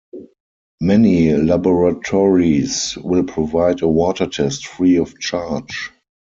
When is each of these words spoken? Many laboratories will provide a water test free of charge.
Many 0.79 1.31
laboratories 1.35 2.97
will 2.97 3.21
provide 3.25 3.83
a 3.83 3.87
water 3.87 4.25
test 4.25 4.65
free 4.65 4.95
of 4.97 5.19
charge. 5.19 5.91